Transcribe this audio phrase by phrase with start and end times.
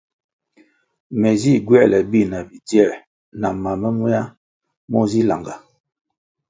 [1.19, 2.87] Me zih gywoēle bi na bidzie
[3.43, 4.23] na mam momeya
[4.91, 5.61] mo zih langah.